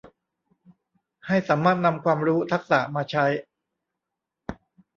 [1.27, 3.25] ให้สามารถนำความรู้ทักษะมาใช้